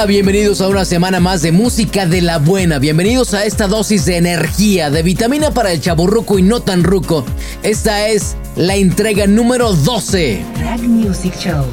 Hola, 0.00 0.06
bienvenidos 0.06 0.62
a 0.62 0.68
una 0.68 0.86
semana 0.86 1.20
más 1.20 1.42
de 1.42 1.52
música 1.52 2.06
de 2.06 2.22
la 2.22 2.38
buena. 2.38 2.78
Bienvenidos 2.78 3.34
a 3.34 3.44
esta 3.44 3.66
dosis 3.68 4.06
de 4.06 4.16
energía, 4.16 4.88
de 4.88 5.02
vitamina 5.02 5.50
para 5.50 5.72
el 5.72 5.82
chaburruco 5.82 6.38
y 6.38 6.42
no 6.42 6.62
tan 6.62 6.84
ruco. 6.84 7.26
Esta 7.62 8.08
es 8.08 8.34
la 8.56 8.76
entrega 8.76 9.26
número 9.26 9.74
12. 9.74 10.42
Music 10.80 11.34
Show. 11.38 11.66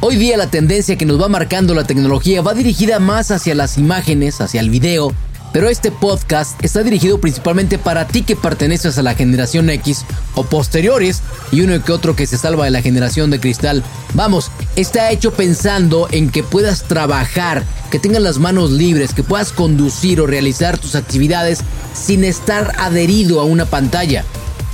Hoy 0.00 0.16
día 0.16 0.36
la 0.36 0.50
tendencia 0.50 0.96
que 0.96 1.06
nos 1.06 1.18
va 1.18 1.28
marcando 1.30 1.72
la 1.72 1.84
tecnología 1.84 2.42
va 2.42 2.52
dirigida 2.52 2.98
más 2.98 3.30
hacia 3.30 3.54
las 3.54 3.78
imágenes, 3.78 4.42
hacia 4.42 4.60
el 4.60 4.68
video, 4.68 5.14
pero 5.52 5.68
este 5.68 5.90
podcast 5.90 6.62
está 6.64 6.82
dirigido 6.82 7.20
principalmente 7.20 7.78
para 7.78 8.06
ti 8.06 8.22
que 8.22 8.36
perteneces 8.36 8.98
a 8.98 9.02
la 9.02 9.14
generación 9.14 9.70
X 9.70 10.04
o 10.34 10.44
posteriores 10.44 11.22
y 11.50 11.62
uno 11.62 11.82
que 11.82 11.92
otro 11.92 12.14
que 12.14 12.26
se 12.26 12.38
salva 12.38 12.64
de 12.64 12.70
la 12.70 12.82
generación 12.82 13.30
de 13.30 13.40
cristal. 13.40 13.82
Vamos, 14.14 14.50
está 14.76 15.10
hecho 15.10 15.32
pensando 15.32 16.08
en 16.10 16.30
que 16.30 16.42
puedas 16.42 16.84
trabajar, 16.84 17.64
que 17.90 17.98
tengas 17.98 18.22
las 18.22 18.38
manos 18.38 18.70
libres, 18.70 19.14
que 19.14 19.22
puedas 19.22 19.52
conducir 19.52 20.20
o 20.20 20.26
realizar 20.26 20.78
tus 20.78 20.94
actividades 20.94 21.60
sin 21.94 22.24
estar 22.24 22.72
adherido 22.78 23.40
a 23.40 23.44
una 23.44 23.66
pantalla. 23.66 24.24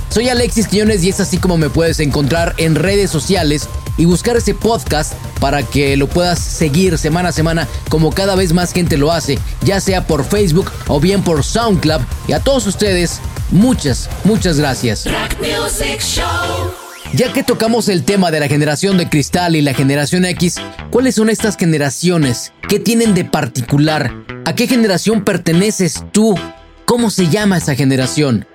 Soy 0.09 0.29
Alexis 0.29 0.67
Quiñones 0.67 1.03
y 1.03 1.09
es 1.09 1.19
así 1.19 1.37
como 1.37 1.57
me 1.57 1.69
puedes 1.69 1.99
encontrar 1.99 2.53
en 2.57 2.75
redes 2.75 3.11
sociales 3.11 3.67
y 3.97 4.05
buscar 4.05 4.37
ese 4.37 4.53
podcast 4.53 5.13
para 5.39 5.63
que 5.63 5.97
lo 5.97 6.07
puedas 6.07 6.39
seguir 6.39 6.97
semana 6.97 7.29
a 7.29 7.31
semana 7.31 7.67
como 7.89 8.11
cada 8.11 8.35
vez 8.35 8.53
más 8.53 8.73
gente 8.73 8.97
lo 8.97 9.11
hace, 9.11 9.39
ya 9.63 9.81
sea 9.81 10.07
por 10.07 10.25
Facebook 10.25 10.71
o 10.87 10.99
bien 10.99 11.23
por 11.23 11.43
SoundCloud. 11.43 12.01
Y 12.27 12.33
a 12.33 12.39
todos 12.39 12.67
ustedes, 12.67 13.19
muchas, 13.51 14.09
muchas 14.23 14.57
gracias. 14.57 15.05
Ya 17.13 17.31
que 17.31 17.43
tocamos 17.43 17.87
el 17.87 18.03
tema 18.03 18.31
de 18.31 18.39
la 18.39 18.47
generación 18.47 18.97
de 18.97 19.09
cristal 19.09 19.55
y 19.55 19.61
la 19.61 19.73
generación 19.73 20.25
X, 20.25 20.55
¿cuáles 20.91 21.15
son 21.15 21.29
estas 21.29 21.55
generaciones? 21.55 22.51
¿Qué 22.67 22.79
tienen 22.79 23.13
de 23.13 23.23
particular? 23.23 24.13
¿A 24.45 24.55
qué 24.55 24.67
generación 24.67 25.23
perteneces 25.23 26.03
tú? 26.11 26.35
¿Cómo 26.85 27.09
se 27.09 27.29
llama 27.29 27.57
esa 27.57 27.75
generación? 27.75 28.45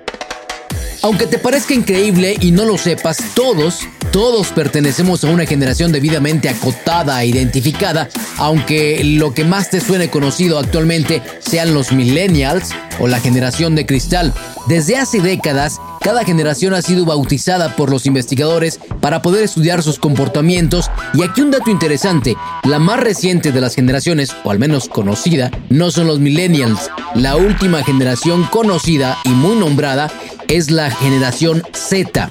Aunque 1.03 1.27
te 1.27 1.39
parezca 1.39 1.75
increíble 1.75 2.37
y 2.41 2.53
no 2.53 2.65
lo 2.65 2.79
sepas, 2.79 3.19
todos, 3.35 3.81
todos 4.13 4.49
pertenecemos 4.49 5.25
a 5.25 5.31
una 5.31 5.47
generación 5.47 5.91
debidamente 5.91 6.51
acotada 6.51 7.23
e 7.23 7.27
identificada, 7.29 8.11
aunque 8.37 9.03
lo 9.03 9.33
que 9.33 9.45
más 9.45 9.71
te 9.71 9.81
suene 9.81 10.11
conocido 10.11 10.59
actualmente 10.59 11.23
sean 11.41 11.73
los 11.73 11.93
millennials 11.93 12.71
o 13.01 13.09
la 13.09 13.21
generación 13.21 13.75
de 13.75 13.87
cristal. 13.87 14.35
Desde 14.69 14.99
hace 14.99 15.21
décadas, 15.21 15.81
cada 16.01 16.25
generación 16.25 16.75
ha 16.75 16.83
sido 16.83 17.07
bautizada 17.07 17.75
por 17.75 17.91
los 17.91 18.05
investigadores 18.05 18.79
para 19.01 19.23
poder 19.23 19.45
estudiar 19.45 19.83
sus 19.83 19.99
comportamientos 19.99 20.91
y 21.15 21.23
aquí 21.23 21.41
un 21.41 21.51
dato 21.51 21.71
interesante, 21.71 22.37
la 22.65 22.79
más 22.79 23.01
reciente 23.01 23.51
de 23.51 23.63
las 23.63 23.75
generaciones, 23.75 24.37
o 24.45 24.51
al 24.51 24.59
menos 24.59 24.89
conocida, 24.89 25.51
no 25.71 25.91
son 25.91 26.07
los 26.07 26.21
millennials. 26.21 26.91
La 27.15 27.37
última 27.37 27.83
generación 27.83 28.45
conocida 28.45 29.17
y 29.25 29.31
muy 29.31 29.57
nombrada 29.57 30.11
es 30.49 30.71
la 30.71 30.91
generación 30.91 31.63
Z. 31.73 32.31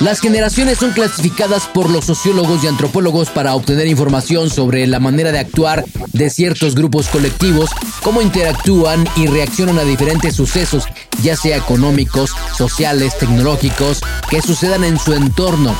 Las 0.00 0.20
generaciones 0.20 0.78
son 0.78 0.92
clasificadas 0.92 1.66
por 1.66 1.90
los 1.90 2.04
sociólogos 2.04 2.62
y 2.62 2.68
antropólogos 2.68 3.30
para 3.30 3.56
obtener 3.56 3.88
información 3.88 4.48
sobre 4.48 4.86
la 4.86 5.00
manera 5.00 5.32
de 5.32 5.40
actuar 5.40 5.84
de 6.12 6.30
ciertos 6.30 6.76
grupos 6.76 7.08
colectivos, 7.08 7.70
cómo 8.04 8.22
interactúan 8.22 9.08
y 9.16 9.26
reaccionan 9.26 9.76
a 9.76 9.82
diferentes 9.82 10.36
sucesos, 10.36 10.84
ya 11.20 11.36
sea 11.36 11.56
económicos, 11.56 12.30
sociales, 12.56 13.18
tecnológicos, 13.18 14.00
que 14.30 14.40
sucedan 14.40 14.84
en 14.84 15.00
su 15.00 15.14
entorno. 15.14 15.74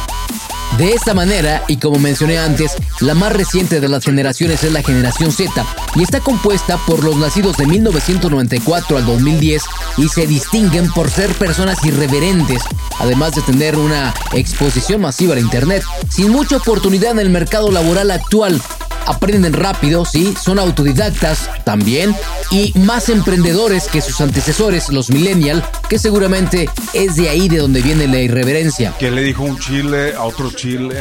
De 0.77 0.93
esta 0.93 1.15
manera, 1.15 1.65
y 1.67 1.79
como 1.79 1.99
mencioné 1.99 2.39
antes, 2.39 2.77
la 3.01 3.15
más 3.15 3.33
reciente 3.33 3.81
de 3.81 3.89
las 3.89 4.05
generaciones 4.05 4.63
es 4.63 4.73
la 4.73 4.83
generación 4.83 5.33
Z 5.33 5.51
y 5.97 6.03
está 6.03 6.21
compuesta 6.21 6.77
por 6.87 7.03
los 7.03 7.17
nacidos 7.17 7.57
de 7.57 7.67
1994 7.67 8.97
al 8.97 9.07
2010 9.07 9.63
y 9.97 10.09
se 10.09 10.27
distinguen 10.27 10.89
por 10.93 11.11
ser 11.11 11.33
personas 11.33 11.85
irreverentes, 11.85 12.63
además 13.01 13.35
de 13.35 13.43
tener 13.43 13.77
una 13.77 14.15
exposición 14.33 15.01
masiva 15.01 15.35
a 15.35 15.41
Internet, 15.41 15.83
sin 16.11 16.31
mucha 16.31 16.59
oportunidad 16.59 17.13
en 17.13 17.21
el 17.21 17.31
mercado 17.31 17.73
laboral 17.73 18.11
actual, 18.13 18.61
aprenden 19.09 19.53
rápido, 19.53 20.05
sí, 20.05 20.35
son 20.41 20.59
autodidactas 20.59 21.51
también 21.65 22.15
y 22.51 22.73
más 22.79 23.09
emprendedores 23.09 23.89
que 23.89 24.01
sus 24.01 24.21
antecesores, 24.21 24.91
los 24.91 25.11
millennial, 25.11 25.65
que 25.89 25.99
seguramente 25.99 26.69
es 26.93 27.17
de 27.17 27.29
ahí 27.29 27.49
de 27.49 27.59
donde 27.59 27.83
viene 27.83 28.07
la 28.07 28.21
irreverencia. 28.21 28.95
Que 28.99 29.11
le 29.11 29.23
dijo 29.23 29.43
un 29.43 29.59
chile 29.59 30.15
a 30.15 30.23
otro 30.23 30.51
chile 30.51 30.97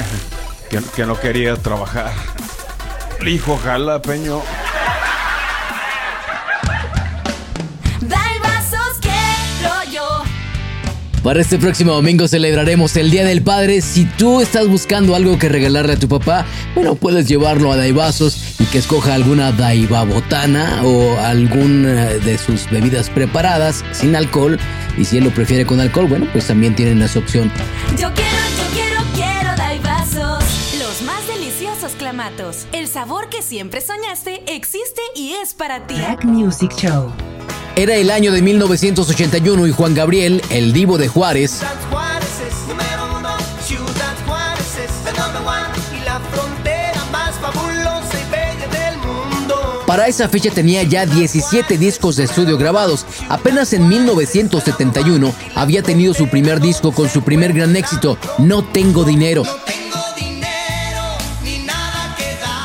que, 0.95 1.05
no 1.05 1.19
quería 1.19 1.55
trabajar. 1.55 2.13
Le 3.21 3.31
dijo 3.31 3.57
jalapeño. 3.57 4.41
Para 11.27 11.41
este 11.41 11.57
próximo 11.57 11.91
domingo 11.91 12.25
celebraremos 12.29 12.95
el 12.95 13.11
Día 13.11 13.25
del 13.25 13.41
Padre. 13.41 13.81
Si 13.81 14.05
tú 14.05 14.39
estás 14.39 14.69
buscando 14.69 15.13
algo 15.13 15.37
que 15.37 15.49
regalarle 15.49 15.91
a 15.91 15.99
tu 15.99 16.07
papá, 16.07 16.45
bueno, 16.73 16.95
puedes 16.95 17.27
llevarlo 17.27 17.69
a 17.69 17.75
Daibazos 17.75 18.61
y 18.61 18.63
que 18.67 18.77
escoja 18.77 19.13
alguna 19.13 19.51
Daiba 19.51 20.05
botana 20.05 20.79
o 20.85 21.19
alguna 21.19 22.05
de 22.05 22.37
sus 22.37 22.71
bebidas 22.71 23.09
preparadas 23.09 23.83
sin 23.91 24.15
alcohol. 24.15 24.57
Y 24.97 25.03
si 25.03 25.17
él 25.17 25.25
lo 25.25 25.31
prefiere 25.31 25.65
con 25.65 25.81
alcohol, 25.81 26.07
bueno, 26.07 26.27
pues 26.31 26.47
también 26.47 26.77
tienen 26.77 27.01
esa 27.01 27.19
opción. 27.19 27.51
Yo 27.99 28.09
quiero, 28.13 28.37
yo 28.57 28.73
quiero, 28.73 29.01
quiero 29.13 29.53
Daibazos. 29.57 30.45
Los 30.79 31.01
más 31.01 31.27
deliciosos 31.27 31.91
clamatos. 31.97 32.67
El 32.71 32.87
sabor 32.87 33.27
que 33.27 33.41
siempre 33.41 33.81
soñaste 33.81 34.43
existe 34.47 35.01
y 35.13 35.33
es 35.43 35.53
para 35.53 35.87
ti. 35.87 35.95
Black 35.95 36.23
Music 36.23 36.71
Show. 36.77 37.11
Era 37.77 37.93
el 37.95 38.09
año 38.09 38.31
de 38.31 38.41
1981 38.41 39.67
y 39.67 39.71
Juan 39.71 39.93
Gabriel, 39.93 40.41
el 40.49 40.73
divo 40.73 40.97
de 40.97 41.07
Juárez, 41.07 41.61
Para 49.85 50.07
esa 50.07 50.27
fecha 50.27 50.49
tenía 50.49 50.81
ya 50.81 51.05
17 51.05 51.77
discos 51.77 52.15
de 52.15 52.23
estudio 52.23 52.57
grabados. 52.57 53.05
Apenas 53.29 53.71
en 53.73 53.87
1971 53.87 55.33
había 55.53 55.83
tenido 55.83 56.15
su 56.15 56.27
primer 56.27 56.59
disco 56.59 56.91
con 56.91 57.07
su 57.09 57.21
primer 57.21 57.53
gran 57.53 57.75
éxito, 57.75 58.17
No 58.39 58.63
Tengo 58.65 59.05
Dinero. 59.05 59.43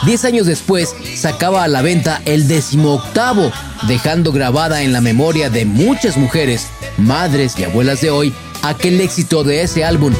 Diez 0.04 0.24
años 0.24 0.46
después 0.46 0.96
sacaba 1.16 1.62
a 1.62 1.68
la 1.68 1.80
venta 1.80 2.20
el 2.24 2.48
decimoctavo, 2.48 3.52
dejando 3.88 4.32
grabada 4.32 4.82
en 4.82 4.92
la 4.92 5.00
memoria 5.00 5.50
de 5.50 5.64
muchas 5.64 6.16
mujeres, 6.16 6.68
madres 6.98 7.58
y 7.58 7.64
abuelas 7.64 8.00
de 8.00 8.10
hoy, 8.10 8.32
aquel 8.62 9.00
éxito 9.00 9.44
de 9.44 9.62
ese 9.62 9.84
álbum 9.84 10.12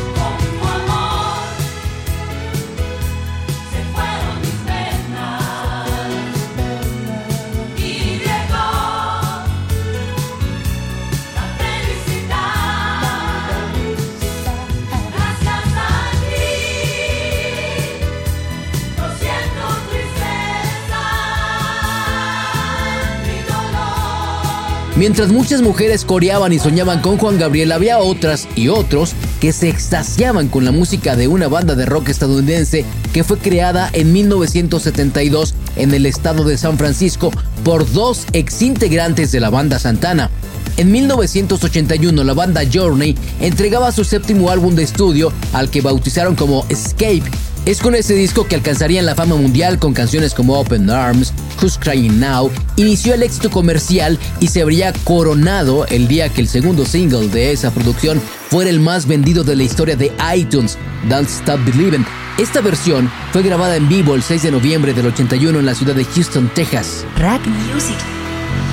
Mientras 24.95 25.31
muchas 25.31 25.63
mujeres 25.63 26.05
coreaban 26.05 26.53
y 26.53 26.59
soñaban 26.59 27.01
con 27.01 27.17
Juan 27.17 27.39
Gabriel, 27.39 27.73
había 27.73 27.99
otras 27.99 28.47
y 28.57 28.69
otros 28.69 29.15
que 29.41 29.55
se 29.55 29.71
extasiaban 29.71 30.49
con 30.49 30.67
la 30.67 30.71
música 30.71 31.17
de 31.17 31.29
una 31.29 31.49
banda 31.49 31.75
de 31.75 31.87
rock 31.87 32.11
estadounidense 32.11 32.85
que 33.15 33.25
fue 33.25 33.39
creada 33.39 33.89
en 33.95 34.13
1972 34.13 35.55
en 35.77 35.95
el 35.95 36.05
estado 36.05 36.45
de 36.45 36.59
San 36.59 36.77
Francisco 36.77 37.31
por 37.65 37.91
dos 37.91 38.27
exintegrantes 38.35 39.33
de 39.33 39.41
la 39.41 39.49
banda 39.49 39.79
Santana. 39.79 40.31
En 40.77 40.93
1981 40.93 42.23
la 42.23 42.35
banda 42.35 42.61
Journey 42.71 43.17
entregaba 43.41 43.93
su 43.93 44.05
séptimo 44.05 44.51
álbum 44.51 44.75
de 44.75 44.83
estudio 44.83 45.33
al 45.55 45.71
que 45.71 45.81
bautizaron 45.81 46.35
como 46.35 46.67
Escape 46.69 47.23
es 47.65 47.81
con 47.81 47.95
ese 47.95 48.15
disco 48.15 48.47
que 48.47 48.57
alcanzarían 48.57 49.07
la 49.07 49.15
fama 49.15 49.37
mundial 49.37 49.79
con 49.79 49.95
canciones 49.95 50.35
como 50.35 50.59
Open 50.59 50.91
Arms, 50.91 51.33
Who's 51.61 51.79
Crying 51.79 52.19
Now, 52.19 52.51
inició 52.77 53.15
el 53.15 53.23
éxito 53.23 53.51
comercial 53.51 54.19
y 54.41 54.49
se 54.49 54.63
habría 54.63 54.93
coronado 55.05 55.87
el 55.87 56.09
día 56.09 56.29
que 56.29 56.41
el 56.41 56.49
segundo 56.49 56.85
single 56.85 57.29
de 57.29 57.53
esa 57.53 57.71
producción 57.71 58.21
fuera 58.51 58.71
el 58.71 58.81
más 58.81 59.07
vendido 59.07 59.45
de 59.45 59.57
la 59.57 59.63
historia 59.63 59.97
de 59.97 60.13
iTunes, 60.35 60.77
Don't 61.09 61.29
Stop 61.29 61.65
Believing. 61.65 62.05
Esta 62.39 62.61
versión 62.61 63.11
fue 63.33 63.43
grabada 63.43 63.77
en 63.77 63.89
vivo 63.89 64.15
el 64.15 64.23
6 64.23 64.43
de 64.43 64.51
noviembre 64.51 64.93
del 64.95 65.07
81 65.07 65.59
en 65.59 65.67
la 65.67 65.75
ciudad 65.75 65.95
de 65.95 66.05
Houston, 66.05 66.51
Texas. 66.55 67.05
Rack 67.17 67.47
Music 67.47 67.99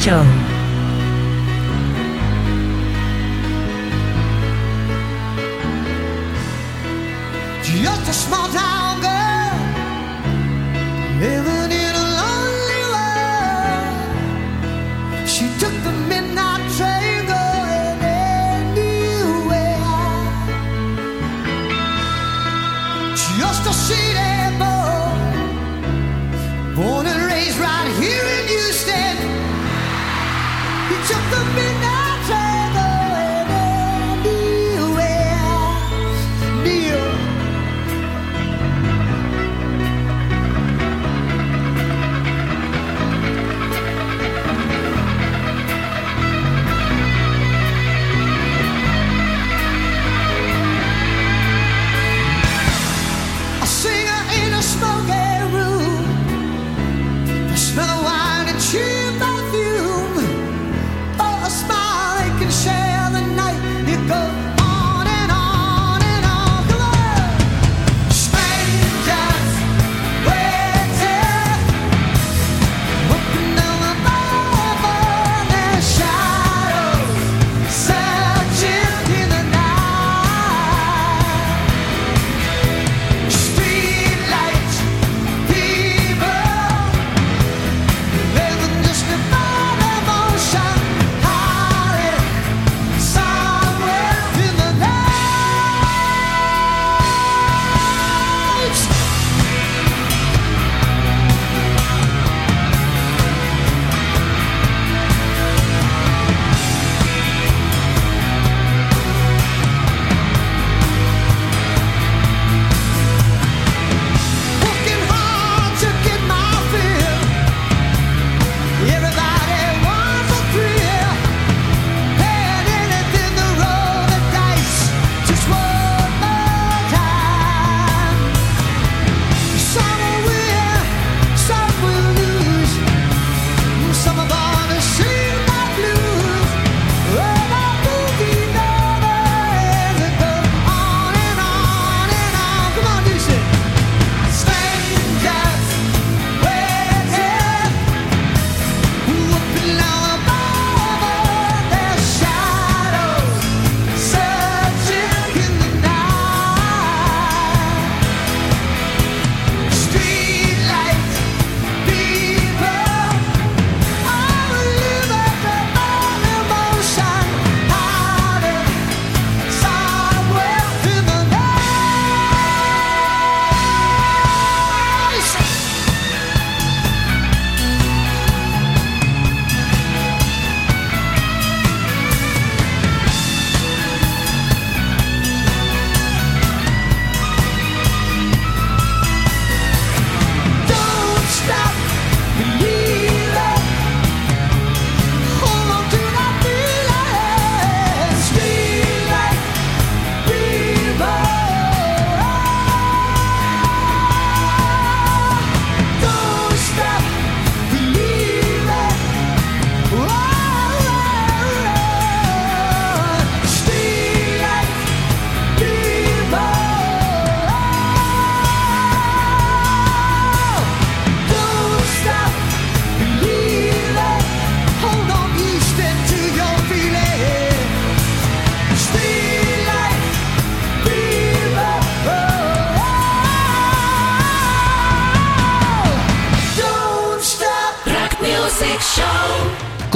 Show. 0.01 0.23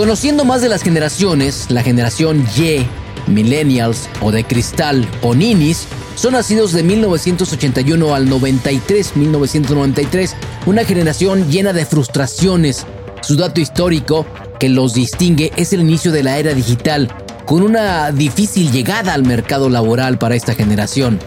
Conociendo 0.03 0.43
más 0.43 0.61
de 0.61 0.67
las 0.67 0.83
generaciones, 0.83 1.67
la 1.69 1.81
generación 1.81 2.45
Y, 2.57 2.85
Millennials 3.31 4.09
o 4.19 4.33
de 4.33 4.43
Cristal 4.43 5.07
o 5.21 5.33
Ninis, 5.33 5.87
son 6.15 6.33
nacidos 6.33 6.73
de 6.73 6.83
1981 6.83 8.13
al 8.13 8.27
93, 8.27 9.15
1993, 9.15 10.35
una 10.65 10.83
generación 10.83 11.49
llena 11.49 11.71
de 11.71 11.85
frustraciones. 11.85 12.85
Su 13.21 13.37
dato 13.37 13.61
histórico 13.61 14.25
que 14.59 14.67
los 14.67 14.93
distingue 14.93 15.53
es 15.55 15.71
el 15.71 15.79
inicio 15.79 16.11
de 16.11 16.23
la 16.23 16.37
era 16.37 16.53
digital, 16.53 17.07
con 17.45 17.63
una 17.63 18.11
difícil 18.11 18.73
llegada 18.73 19.13
al 19.13 19.23
mercado 19.23 19.69
laboral 19.69 20.17
para 20.17 20.35
esta 20.35 20.53
generación. 20.53 21.17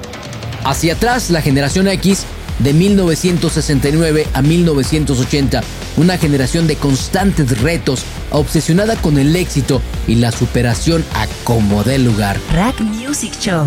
Hacia 0.64 0.92
atrás, 0.92 1.30
la 1.30 1.40
generación 1.40 1.88
X 1.88 2.26
de 2.58 2.74
1969 2.74 4.26
a 4.34 4.42
1980, 4.42 5.62
una 5.96 6.18
generación 6.18 6.66
de 6.66 6.76
constantes 6.76 7.60
retos, 7.60 8.04
obsesionada 8.30 8.96
con 8.96 9.18
el 9.18 9.34
éxito 9.36 9.80
y 10.06 10.16
la 10.16 10.32
superación 10.32 11.04
a 11.14 11.26
como 11.44 11.84
dé 11.84 11.98
lugar. 11.98 12.38
Rack 12.52 12.80
Music 12.80 13.32
Show. 13.40 13.66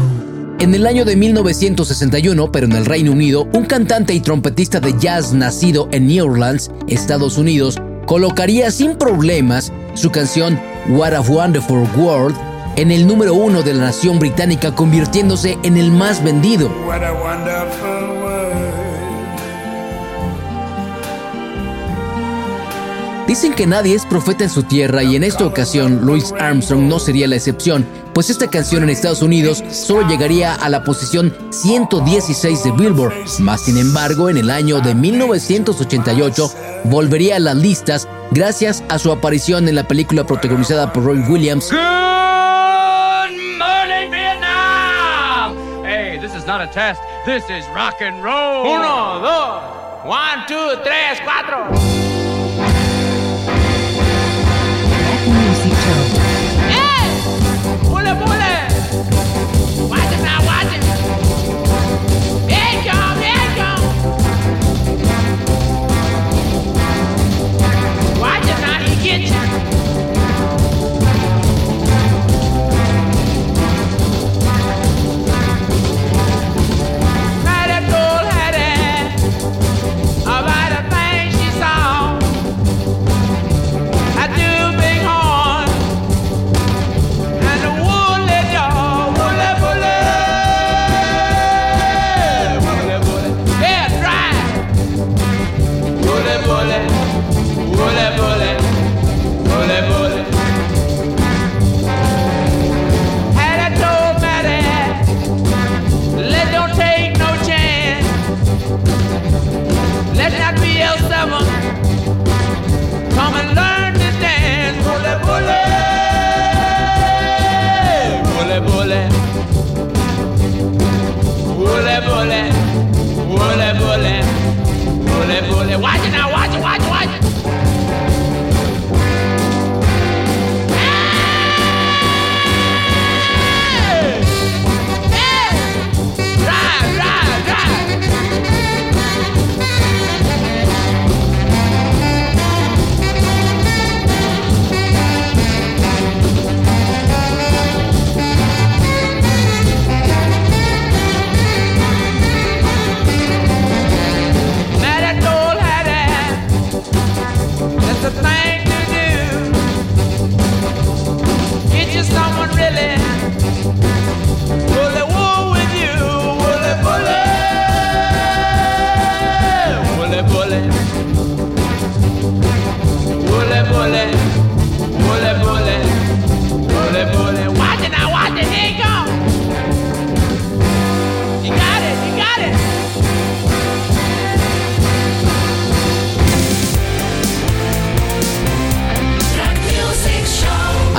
En 0.59 0.75
el 0.75 0.85
año 0.85 1.05
de 1.05 1.15
1961, 1.15 2.51
pero 2.51 2.65
en 2.65 2.73
el 2.73 2.85
Reino 2.85 3.13
Unido, 3.13 3.47
un 3.53 3.65
cantante 3.65 4.13
y 4.13 4.19
trompetista 4.19 4.81
de 4.81 4.93
jazz 4.99 5.31
nacido 5.31 5.87
en 5.91 6.07
New 6.07 6.25
Orleans, 6.25 6.69
Estados 6.87 7.37
Unidos, 7.37 7.77
colocaría 8.05 8.69
sin 8.69 8.97
problemas 8.97 9.71
su 9.93 10.11
canción 10.11 10.59
What 10.89 11.13
a 11.13 11.21
Wonderful 11.21 11.87
World 11.95 12.35
en 12.75 12.91
el 12.91 13.07
número 13.07 13.33
uno 13.33 13.61
de 13.61 13.73
la 13.73 13.85
nación 13.85 14.19
británica, 14.19 14.73
convirtiéndose 14.73 15.57
en 15.63 15.77
el 15.77 15.91
más 15.91 16.23
vendido. 16.23 16.69
Dicen 23.29 23.53
que 23.53 23.67
nadie 23.67 23.93
es 23.93 24.07
profeta 24.07 24.45
en 24.45 24.49
su 24.49 24.63
tierra 24.63 25.03
y 25.03 25.15
en 25.15 25.23
esta 25.23 25.45
ocasión 25.45 26.03
Louis 26.03 26.33
Armstrong 26.39 26.87
no 26.87 26.97
sería 26.97 27.27
la 27.27 27.35
excepción, 27.35 27.87
pues 28.15 28.31
esta 28.31 28.49
canción 28.49 28.81
en 28.81 28.89
Estados 28.89 29.21
Unidos 29.21 29.63
solo 29.69 30.07
llegaría 30.07 30.55
a 30.55 30.67
la 30.67 30.83
posición 30.83 31.31
116 31.51 32.63
de 32.63 32.71
Billboard, 32.71 33.13
más 33.37 33.61
sin 33.61 33.77
embargo 33.77 34.31
en 34.31 34.37
el 34.37 34.49
año 34.49 34.81
de 34.81 34.95
1988 34.95 36.51
volvería 36.85 37.35
a 37.35 37.39
las 37.39 37.55
listas 37.55 38.07
gracias 38.31 38.83
a 38.89 38.97
su 38.97 39.11
aparición 39.11 39.69
en 39.69 39.75
la 39.75 39.87
película 39.87 40.23
protagonizada 40.23 40.91
por 40.91 41.03
Roy 41.03 41.19
Williams. 41.19 41.69
Good 41.69 41.77
morning, 43.59 44.09
Vietnam! 44.09 45.55
Hey, 45.85 46.17
this 46.19 46.33
is 46.33 46.47
not 46.47 46.61
a 46.61 46.67
test, 46.71 46.99
this 47.27 47.43
is 47.43 47.63
rock 47.75 48.01
and 48.01 48.23
roll. 48.23 48.65
Uno, 48.65 49.19
dos, 49.19 49.61
one, 50.03 50.47
two, 50.47 50.81
tres, 50.83 51.21
cuatro. 51.23 52.08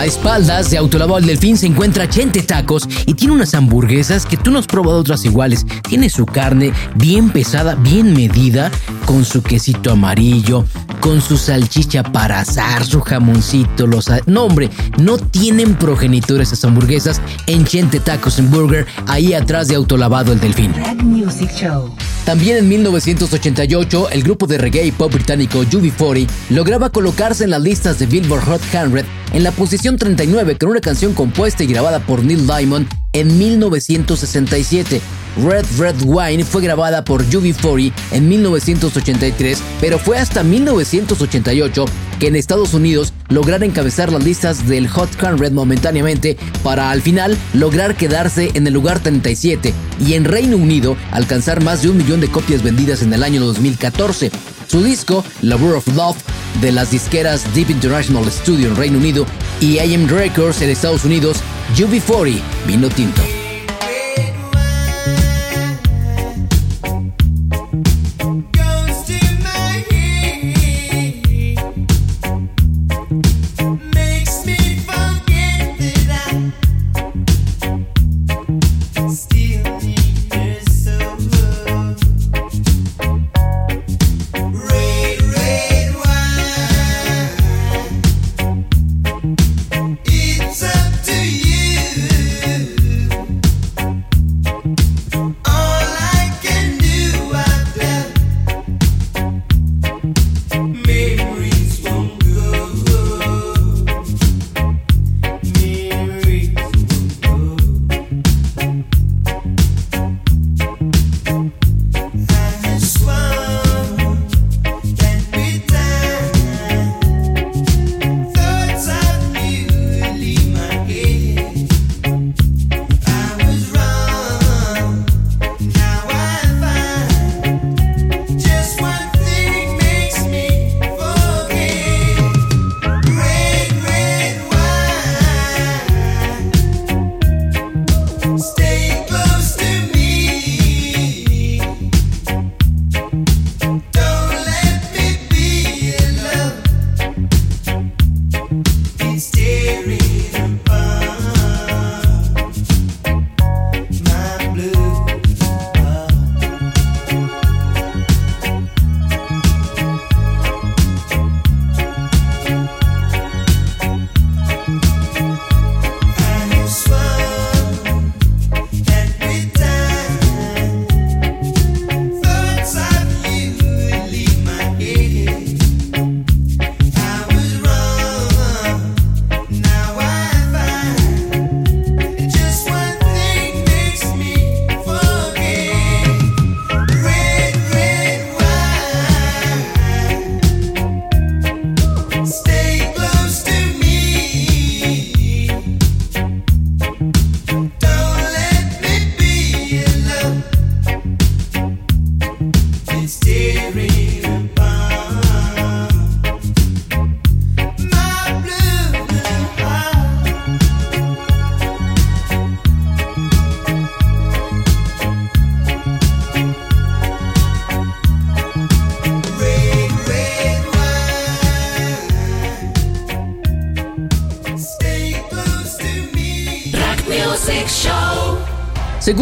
Espaldas 0.04 0.70
de 0.70 0.78
Autolavado 0.78 1.18
El 1.18 1.26
Delfín 1.26 1.56
se 1.56 1.66
encuentra 1.66 2.08
Chente 2.08 2.42
Tacos 2.42 2.88
y 3.06 3.14
tiene 3.14 3.34
unas 3.34 3.54
hamburguesas 3.54 4.26
que 4.26 4.36
tú 4.36 4.50
no 4.50 4.58
has 4.58 4.66
probado 4.66 4.98
otras 4.98 5.24
iguales. 5.24 5.66
Tiene 5.88 6.08
su 6.08 6.26
carne 6.26 6.72
bien 6.94 7.30
pesada, 7.30 7.74
bien 7.74 8.12
medida, 8.14 8.70
con 9.06 9.24
su 9.24 9.42
quesito 9.42 9.92
amarillo, 9.92 10.64
con 11.00 11.20
su 11.20 11.36
salchicha 11.36 12.02
para 12.02 12.40
asar, 12.40 12.84
su 12.84 13.00
jamoncito, 13.00 13.86
los... 13.86 14.10
No, 14.26 14.44
hombre, 14.44 14.70
no 14.98 15.18
tienen 15.18 15.74
progenitor 15.74 16.40
esas 16.40 16.64
hamburguesas 16.64 17.20
en 17.46 17.64
Chente 17.64 18.00
Tacos 18.00 18.38
en 18.38 18.50
Burger, 18.50 18.86
ahí 19.06 19.34
atrás 19.34 19.68
de 19.68 19.74
Autolavado 19.74 20.32
El 20.32 20.40
Delfín. 20.40 20.72
También 22.30 22.58
en 22.58 22.68
1988, 22.68 24.10
el 24.10 24.22
grupo 24.22 24.46
de 24.46 24.56
reggae 24.56 24.86
y 24.86 24.92
pop 24.92 25.12
británico 25.12 25.64
UB40 25.64 26.28
lograba 26.50 26.88
colocarse 26.90 27.42
en 27.42 27.50
las 27.50 27.60
listas 27.60 27.98
de 27.98 28.06
Billboard 28.06 28.44
Hot 28.44 28.60
100 28.70 29.04
en 29.32 29.42
la 29.42 29.50
posición 29.50 29.96
39 29.96 30.56
con 30.56 30.68
una 30.68 30.80
canción 30.80 31.12
compuesta 31.12 31.64
y 31.64 31.66
grabada 31.66 31.98
por 31.98 32.22
Neil 32.22 32.46
Diamond 32.46 32.86
en 33.12 33.38
1967. 33.38 35.00
Red 35.36 35.64
Red 35.78 36.02
Wine 36.04 36.44
fue 36.44 36.62
grabada 36.62 37.04
por 37.04 37.24
UB40 37.24 37.92
en 38.12 38.28
1983, 38.28 39.62
pero 39.80 39.98
fue 39.98 40.18
hasta 40.18 40.42
1988 40.42 41.84
que 42.18 42.26
en 42.26 42.36
Estados 42.36 42.74
Unidos 42.74 43.12
lograra 43.28 43.64
encabezar 43.64 44.12
las 44.12 44.24
listas 44.24 44.68
del 44.68 44.88
Hot 44.88 45.10
100 45.18 45.54
momentáneamente 45.54 46.36
para 46.62 46.90
al 46.90 47.00
final 47.00 47.38
lograr 47.54 47.96
quedarse 47.96 48.50
en 48.54 48.66
el 48.66 48.74
lugar 48.74 49.00
37 49.00 49.72
y 50.04 50.14
en 50.14 50.24
Reino 50.24 50.56
Unido 50.56 50.96
alcanzar 51.12 51.62
más 51.62 51.82
de 51.82 51.90
un 51.90 51.96
millón 51.96 52.20
de 52.20 52.28
copias 52.28 52.62
vendidas 52.62 53.02
en 53.02 53.12
el 53.12 53.22
año 53.22 53.40
2014. 53.40 54.30
Su 54.70 54.84
disco, 54.84 55.24
Lover 55.42 55.74
of 55.74 55.88
Love, 55.96 56.16
de 56.60 56.70
las 56.70 56.92
disqueras 56.92 57.42
Deep 57.56 57.70
International 57.70 58.30
Studio 58.30 58.68
en 58.68 58.76
Reino 58.76 58.98
Unido 58.98 59.26
y 59.60 59.80
AM 59.80 60.06
Records 60.08 60.62
en 60.62 60.70
Estados 60.70 61.04
Unidos, 61.04 61.38
UB40, 61.74 62.40
vino 62.68 62.88
tinto. 62.88 63.39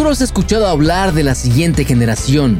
Seguro 0.09 0.25
has 0.25 0.31
escuchado 0.31 0.67
hablar 0.67 1.13
de 1.13 1.23
la 1.23 1.35
siguiente 1.35 1.85
generación, 1.85 2.59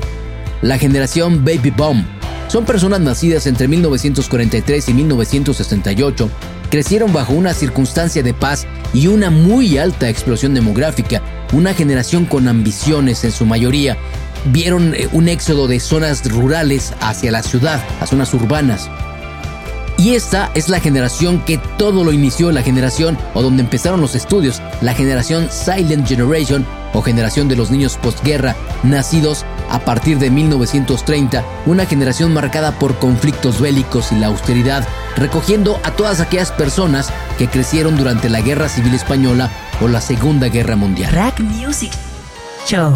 la 0.61 0.77
generación 0.77 1.47
Baby 1.47 1.71
Bomb. 1.71 2.05
Son 2.47 2.67
personas 2.67 3.01
nacidas 3.01 3.47
entre 3.47 3.69
1943 3.69 4.87
y 4.91 4.93
1968, 4.93 6.29
crecieron 6.71 7.11
bajo 7.15 7.33
una 7.33 7.55
circunstancia 7.55 8.23
de 8.23 8.35
paz 8.35 8.67
y 8.93 9.07
una 9.07 9.31
muy 9.31 9.79
alta 9.79 10.11
explosión 10.11 10.53
demográfica, 10.53 11.23
una 11.55 11.73
generación 11.73 12.27
con 12.27 12.49
ambiciones 12.49 13.25
en 13.25 13.33
su 13.33 13.47
mayoría. 13.47 13.97
Vieron 14.53 14.93
eh, 14.95 15.09
un 15.13 15.31
éxodo 15.31 15.69
de 15.69 15.81
zonas 15.81 16.31
rurales 16.31 16.93
hacia 17.01 17.33
la 17.33 17.43
ciudad, 17.43 17.83
a 18.03 18.07
zonas 18.07 18.35
urbanas. 18.35 18.91
Y 19.99 20.15
esta 20.15 20.53
es 20.55 20.69
la 20.69 20.79
generación 20.79 21.41
que 21.45 21.59
todo 21.77 22.05
lo 22.05 22.13
inició, 22.13 22.53
la 22.53 22.63
generación 22.63 23.19
o 23.35 23.43
donde 23.43 23.65
empezaron 23.65 24.01
los 24.01 24.15
estudios, 24.15 24.63
la 24.81 24.95
generación 24.95 25.49
Silent 25.51 26.07
Generation 26.07 26.65
o 26.95 27.03
generación 27.03 27.49
de 27.49 27.57
los 27.57 27.73
niños 27.73 27.97
postguerra, 27.97 28.55
nacidos 28.85 29.45
a 29.69 29.81
partir 29.81 30.21
de 30.21 30.31
1930, 30.31 31.45
una 31.67 31.85
generación 31.85 32.33
marcada 32.33 32.79
por 32.79 32.97
conflictos 33.01 33.61
bélicos 33.61 34.13
y 34.13 34.15
la 34.15 34.29
austeridad, 34.29 34.87
recogiendo 35.17 35.81
a 35.83 35.91
todas 35.91 36.21
aquellas 36.21 36.53
personas 36.53 37.11
que 37.37 37.49
crecieron 37.49 37.97
durante 37.97 38.29
la 38.29 38.41
Guerra 38.41 38.69
Civil 38.69 38.95
Española 38.95 39.51
o 39.81 39.89
la 39.89 40.01
Segunda 40.01 40.49
Guerra 40.49 40.77
Mundial. 40.77 41.13
Rack 41.13 41.41
Music 41.41 41.91
Show. 42.69 42.95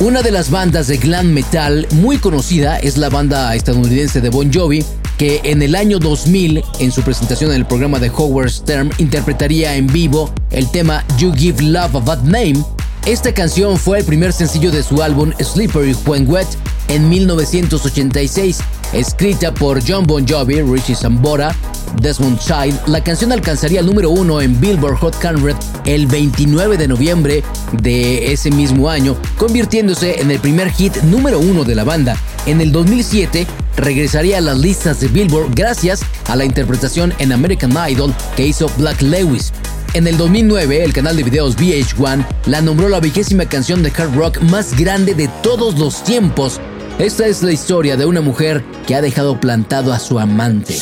Una 0.00 0.20
de 0.20 0.32
las 0.32 0.50
bandas 0.50 0.86
de 0.86 0.98
glam 0.98 1.28
metal 1.32 1.86
muy 1.92 2.18
conocida 2.18 2.78
es 2.78 2.98
la 2.98 3.08
banda 3.08 3.54
estadounidense 3.54 4.20
de 4.20 4.28
Bon 4.28 4.52
Jovi, 4.52 4.84
que 5.22 5.40
en 5.44 5.62
el 5.62 5.76
año 5.76 6.00
2000, 6.00 6.64
en 6.80 6.90
su 6.90 7.00
presentación 7.02 7.52
en 7.52 7.58
el 7.58 7.64
programa 7.64 8.00
de 8.00 8.10
Howard 8.10 8.50
Stern, 8.50 8.90
interpretaría 8.98 9.76
en 9.76 9.86
vivo 9.86 10.32
el 10.50 10.68
tema 10.68 11.04
You 11.16 11.32
Give 11.32 11.62
Love 11.62 11.94
a 11.94 12.00
Bad 12.00 12.22
Name. 12.24 12.64
Esta 13.06 13.32
canción 13.32 13.76
fue 13.76 14.00
el 14.00 14.04
primer 14.04 14.32
sencillo 14.32 14.72
de 14.72 14.82
su 14.82 15.00
álbum 15.00 15.30
Slippery 15.38 15.94
When 16.06 16.28
Wet 16.28 16.48
en 16.88 17.08
1986, 17.08 18.58
escrita 18.94 19.54
por 19.54 19.80
John 19.86 20.08
Bon 20.08 20.26
Jovi, 20.26 20.60
Richie 20.60 20.96
Sambora, 20.96 21.54
Desmond 22.00 22.40
Child. 22.40 22.88
La 22.88 23.04
canción 23.04 23.30
alcanzaría 23.30 23.78
el 23.78 23.86
número 23.86 24.10
uno 24.10 24.40
en 24.40 24.60
Billboard 24.60 24.96
Hot 24.96 25.14
100 25.20 25.56
el 25.84 26.08
29 26.08 26.76
de 26.76 26.88
noviembre 26.88 27.44
de 27.80 28.32
ese 28.32 28.50
mismo 28.50 28.88
año, 28.90 29.16
convirtiéndose 29.38 30.20
en 30.20 30.30
el 30.30 30.40
primer 30.40 30.70
hit 30.70 30.96
número 31.02 31.38
uno 31.38 31.64
de 31.64 31.74
la 31.74 31.84
banda. 31.84 32.16
En 32.46 32.60
el 32.60 32.72
2007 32.72 33.46
regresaría 33.76 34.38
a 34.38 34.40
las 34.40 34.58
listas 34.58 35.00
de 35.00 35.08
Billboard 35.08 35.54
gracias 35.54 36.02
a 36.28 36.36
la 36.36 36.44
interpretación 36.44 37.14
en 37.18 37.32
American 37.32 37.74
Idol 37.90 38.14
que 38.36 38.46
hizo 38.46 38.70
Black 38.78 39.00
Lewis. 39.02 39.52
En 39.94 40.06
el 40.06 40.16
2009, 40.16 40.84
el 40.84 40.92
canal 40.92 41.16
de 41.16 41.22
videos 41.22 41.56
VH1 41.56 42.24
la 42.46 42.62
nombró 42.62 42.88
la 42.88 43.00
vigésima 43.00 43.44
canción 43.44 43.82
de 43.82 43.90
hard 43.90 44.14
rock 44.14 44.40
más 44.40 44.76
grande 44.76 45.14
de 45.14 45.28
todos 45.42 45.78
los 45.78 46.02
tiempos. 46.02 46.60
Esta 46.98 47.26
es 47.26 47.42
la 47.42 47.52
historia 47.52 47.96
de 47.96 48.06
una 48.06 48.20
mujer 48.20 48.64
que 48.86 48.94
ha 48.94 49.02
dejado 49.02 49.38
plantado 49.38 49.92
a 49.92 49.98
su 49.98 50.18
amante. 50.18 50.78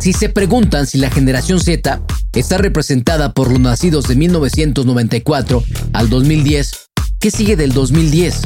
Si 0.00 0.14
se 0.14 0.30
preguntan 0.30 0.86
si 0.86 0.96
la 0.96 1.10
generación 1.10 1.60
Z 1.60 2.00
está 2.32 2.56
representada 2.56 3.34
por 3.34 3.50
los 3.50 3.60
nacidos 3.60 4.08
de 4.08 4.16
1994 4.16 5.62
al 5.92 6.08
2010, 6.08 6.88
¿qué 7.18 7.30
sigue 7.30 7.54
del 7.54 7.74
2010? 7.74 8.40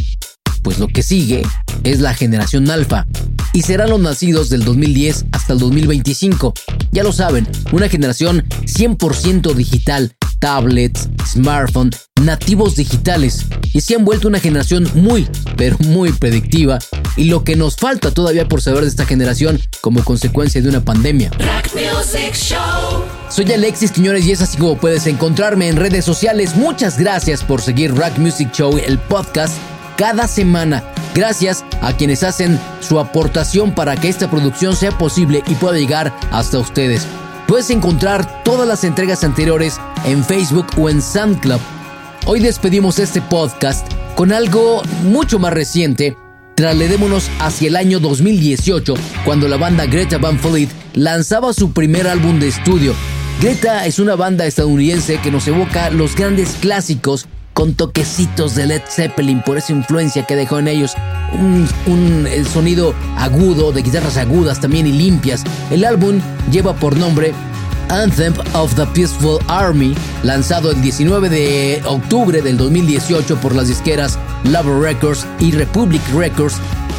Pues 0.63 0.81
lo 0.81 0.89
que 0.89 1.05
sigue 1.05 1.43
es 1.85 2.01
la 2.01 2.13
generación 2.13 2.69
alfa 2.71 3.07
y 3.53 3.63
serán 3.63 3.91
los 3.91 4.01
nacidos 4.01 4.51
del 4.51 4.65
2010 4.65 5.27
hasta 5.31 5.53
el 5.53 5.61
2025. 5.61 6.55
Ya 6.91 7.05
lo 7.05 7.13
saben, 7.13 7.47
una 7.71 7.89
generación 7.89 8.45
100% 8.63 9.55
digital, 9.55 10.13
tablets, 10.45 11.09
smartphone, 11.27 11.91
nativos 12.21 12.77
digitales 12.77 13.47
y 13.73 13.81
se 13.81 13.95
han 13.95 14.05
vuelto 14.05 14.29
una 14.29 14.39
generación 14.39 14.87
muy, 14.93 15.27
pero 15.57 15.79
muy 15.79 16.13
predictiva 16.13 16.79
y 17.17 17.25
lo 17.25 17.45
que 17.45 17.57
nos 17.57 17.77
falta 17.77 18.11
todavía 18.11 18.47
por 18.47 18.61
saber 18.61 18.83
de 18.83 18.89
esta 18.89 19.07
generación 19.07 19.59
como 19.81 20.05
consecuencia 20.05 20.61
de 20.61 20.69
una 20.69 20.85
pandemia. 20.85 21.31
Soy 23.31 23.53
Alexis 23.55 23.91
Quiñones 23.91 24.27
y 24.27 24.33
es 24.33 24.43
así 24.43 24.59
como 24.59 24.77
puedes 24.77 25.07
encontrarme 25.07 25.69
en 25.69 25.77
redes 25.77 26.05
sociales. 26.05 26.55
Muchas 26.57 26.99
gracias 26.99 27.43
por 27.43 27.63
seguir 27.63 27.95
Rack 27.95 28.19
Music 28.19 28.53
Show, 28.53 28.77
el 28.77 28.99
podcast, 28.99 29.57
cada 29.97 30.29
semana. 30.29 30.85
Gracias 31.15 31.65
a 31.81 31.97
quienes 31.97 32.23
hacen 32.23 32.61
su 32.87 33.01
aportación 33.01 33.75
para 33.75 33.97
que 33.97 34.11
esta 34.11 34.29
producción 34.29 34.77
sea 34.77 34.91
posible 34.99 35.43
y 35.47 35.55
pueda 35.55 35.79
llegar 35.79 36.15
hasta 36.31 36.59
ustedes. 36.59 37.07
Puedes 37.47 37.69
encontrar 37.69 38.43
todas 38.43 38.67
las 38.67 38.85
entregas 38.85 39.23
anteriores 39.23 39.79
en 40.07 40.25
Facebook 40.25 40.67
o 40.79 40.89
en 40.89 41.03
SoundCloud. 41.03 41.61
Hoy 42.27 42.41
despedimos 42.41 42.99
este 42.99 43.21
podcast 43.21 43.87
con 44.15 44.33
algo 44.33 44.83
mucho 45.03 45.39
más 45.39 45.53
reciente. 45.53 46.17
Trasladémonos 46.55 47.31
hacia 47.41 47.69
el 47.69 47.77
año 47.77 48.01
2018, 48.01 48.95
cuando 49.27 49.47
la 49.49 49.59
banda 49.59 49.85
Greta 49.85 50.17
Van 50.17 50.39
Fleet 50.39 50.71
lanzaba 50.95 51.53
su 51.53 51.73
primer 51.73 52.07
álbum 52.07 52.41
de 52.41 52.49
estudio. 52.49 52.95
Greta 53.43 53.85
es 53.85 53.99
una 53.99 54.15
banda 54.15 54.47
estadounidense 54.47 55.19
que 55.19 55.31
nos 55.31 55.47
evoca 55.47 55.91
los 55.91 56.17
grandes 56.17 56.57
clásicos 56.61 57.27
con 57.55 57.75
toquecitos 57.75 58.55
de 58.55 58.67
Led 58.67 58.83
Zeppelin 58.87 59.41
por 59.43 59.57
esa 59.57 59.73
influencia 59.73 60.27
que 60.27 60.37
dejó 60.37 60.59
en 60.59 60.69
ellos. 60.69 60.95
Un, 61.87 62.27
el 62.31 62.47
sonido 62.47 62.95
agudo, 63.17 63.73
de 63.73 63.83
guitarras 63.83 64.17
agudas 64.17 64.61
también 64.61 64.87
y 64.87 64.93
limpias. 64.93 65.45
El 65.71 65.85
álbum 65.85 66.21
lleva 66.51 66.75
por 66.75 66.97
nombre 66.97 67.33
Anthem 67.89 68.35
of 68.55 68.75
the 68.75 68.87
Peaceful 68.87 69.39
Army, 69.49 69.95
lanzado 70.23 70.73
el 70.73 70.83
19 70.83 71.29
de 71.29 71.83
octubre 71.87 72.43
del 72.43 72.57
2018 72.57 73.37
por 73.41 73.55
las 73.55 73.69
disqueras 73.69 74.19
Love 74.45 74.83
Records 74.83 75.27
y 75.39 75.53
Republic 75.53 76.03
Records. 76.15 76.57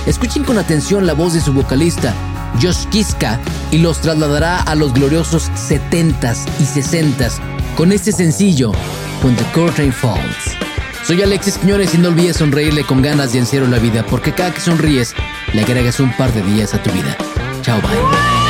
Escuchen 0.08 0.44
con 0.44 0.58
atención 0.58 1.06
la 1.06 1.14
voz 1.14 1.34
de 1.34 1.42
su 1.42 1.52
vocalista, 1.52 2.14
Josh 2.62 2.86
Kiska, 2.90 3.40
y 3.72 3.80
los 3.80 4.00
trasladará 4.00 4.62
a 4.62 4.76
los 4.76 4.94
gloriosos 4.94 5.52
70s 5.52 6.38
y 6.60 6.64
60s 6.64 7.40
con 7.76 7.92
este 7.92 8.14
sencillo, 8.14 8.72
Falls. 9.92 10.58
Soy 11.04 11.22
Alexis 11.22 11.58
Quiñones 11.58 11.94
y 11.94 11.98
no 11.98 12.10
olvides 12.10 12.38
sonreírle 12.38 12.84
con 12.84 13.02
ganas 13.02 13.34
y 13.36 13.38
en 13.38 13.46
serio 13.46 13.68
la 13.68 13.80
vida, 13.80 14.06
porque 14.06 14.34
cada 14.34 14.54
que 14.54 14.62
sonríes 14.62 15.14
le 15.54 15.62
agregas 15.62 16.00
un 16.00 16.12
par 16.18 16.32
de 16.34 16.42
días 16.42 16.74
a 16.74 16.82
tu 16.82 16.92
vida. 16.92 17.16
Chao, 17.62 17.80
bye. 17.82 18.45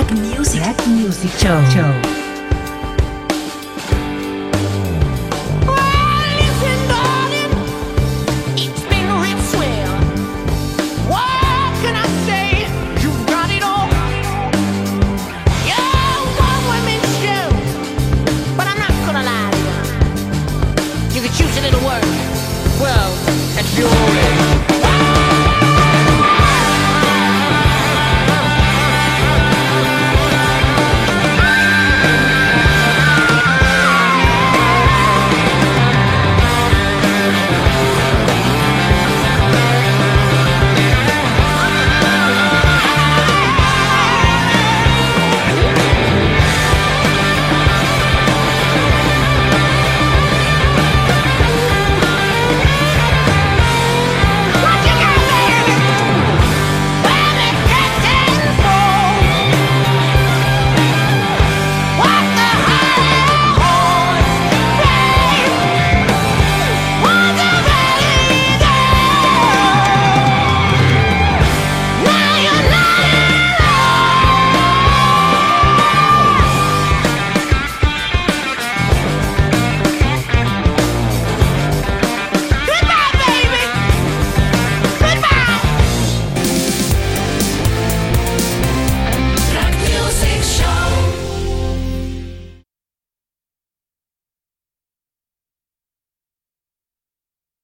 Rack 0.00 0.12
Music. 0.12 0.60
Rack 0.62 0.86
Music 0.86 1.30
Show. 1.32 1.62
Show. 1.66 2.19